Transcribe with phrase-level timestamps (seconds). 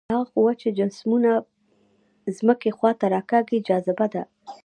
[0.13, 1.31] هغه قوه چې جسمونه
[2.37, 4.23] ځمکې خواته راکاږي جاذبه ده.